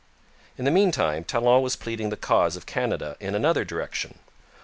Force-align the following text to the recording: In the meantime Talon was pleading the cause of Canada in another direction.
In 0.57 0.65
the 0.65 0.71
meantime 0.71 1.23
Talon 1.23 1.61
was 1.61 1.75
pleading 1.75 2.09
the 2.09 2.17
cause 2.17 2.55
of 2.55 2.65
Canada 2.65 3.15
in 3.19 3.35
another 3.35 3.63
direction. 3.63 4.17